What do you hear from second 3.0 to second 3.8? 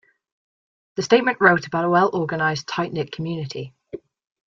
community.